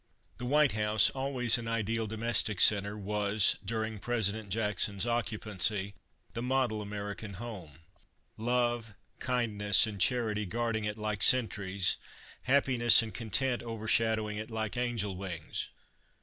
[0.39, 5.93] The White House, always an ideal domestic center, was, during President Jackson's occupancy,
[6.33, 7.81] the model American home—
[8.35, 11.97] love, kindness and charity guarding it like sentries,
[12.41, 15.69] happiness and content overshadowing it like angel wings.